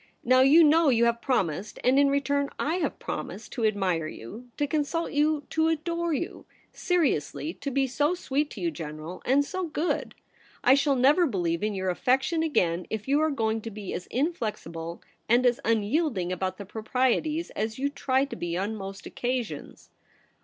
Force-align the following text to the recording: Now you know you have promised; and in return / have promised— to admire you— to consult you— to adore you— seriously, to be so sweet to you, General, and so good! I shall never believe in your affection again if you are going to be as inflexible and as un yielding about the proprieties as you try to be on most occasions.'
Now 0.23 0.41
you 0.41 0.63
know 0.63 0.89
you 0.89 1.05
have 1.05 1.21
promised; 1.21 1.77
and 1.83 1.99
in 1.99 2.09
return 2.09 2.49
/ 2.55 2.59
have 2.59 2.97
promised— 2.97 3.51
to 3.53 3.65
admire 3.65 4.07
you— 4.07 4.45
to 4.57 4.65
consult 4.65 5.11
you— 5.11 5.43
to 5.51 5.67
adore 5.67 6.11
you— 6.11 6.47
seriously, 6.73 7.53
to 7.53 7.69
be 7.69 7.85
so 7.85 8.15
sweet 8.15 8.49
to 8.49 8.61
you, 8.61 8.71
General, 8.71 9.21
and 9.25 9.45
so 9.45 9.67
good! 9.67 10.15
I 10.63 10.73
shall 10.73 10.95
never 10.95 11.27
believe 11.27 11.61
in 11.61 11.75
your 11.75 11.91
affection 11.91 12.41
again 12.41 12.87
if 12.89 13.07
you 13.07 13.21
are 13.21 13.29
going 13.29 13.61
to 13.61 13.69
be 13.69 13.93
as 13.93 14.07
inflexible 14.07 15.03
and 15.29 15.45
as 15.45 15.59
un 15.63 15.83
yielding 15.83 16.31
about 16.31 16.57
the 16.57 16.65
proprieties 16.65 17.51
as 17.51 17.77
you 17.77 17.87
try 17.87 18.25
to 18.25 18.35
be 18.35 18.57
on 18.57 18.75
most 18.75 19.05
occasions.' 19.05 19.91